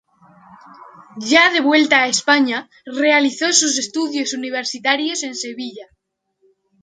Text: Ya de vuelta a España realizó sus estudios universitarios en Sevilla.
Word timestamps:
Ya 1.31 1.51
de 1.51 1.61
vuelta 1.61 2.01
a 2.01 2.07
España 2.07 2.71
realizó 2.85 3.53
sus 3.53 3.77
estudios 3.77 4.33
universitarios 4.33 5.21
en 5.21 5.35
Sevilla. 5.35 5.85